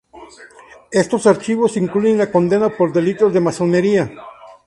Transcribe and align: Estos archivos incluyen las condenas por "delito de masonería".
Estos 0.89 1.27
archivos 1.27 1.77
incluyen 1.77 2.17
las 2.17 2.29
condenas 2.29 2.73
por 2.73 2.91
"delito 2.91 3.29
de 3.29 3.39
masonería". 3.39 4.11